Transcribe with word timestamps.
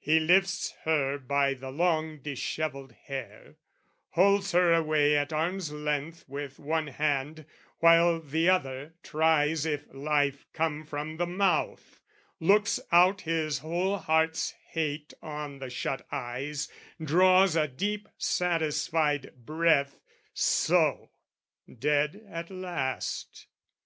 He 0.00 0.20
lifts 0.20 0.74
her 0.84 1.16
by 1.16 1.54
the 1.54 1.70
long 1.70 2.18
dishevelled 2.18 2.92
hair, 3.06 3.56
Holds 4.10 4.52
her 4.52 4.74
away 4.74 5.16
at 5.16 5.32
arms' 5.32 5.72
length 5.72 6.26
with 6.28 6.58
one 6.58 6.88
hand, 6.88 7.46
While 7.78 8.20
the 8.20 8.50
other 8.50 8.92
tries 9.02 9.64
if 9.64 9.86
life 9.94 10.44
come 10.52 10.84
from 10.84 11.16
the 11.16 11.24
mouth 11.26 12.00
Looks 12.38 12.80
out 12.92 13.22
his 13.22 13.60
whole 13.60 13.96
heart's 13.96 14.52
hate 14.72 15.14
on 15.22 15.58
the 15.58 15.70
shut 15.70 16.06
eyes, 16.12 16.68
Draws 17.02 17.56
a 17.56 17.66
deep 17.66 18.10
satisfied 18.18 19.32
breath, 19.46 19.98
"So 20.34 21.12
dead 21.78 22.20
at 22.28 22.50
last!" 22.50 23.46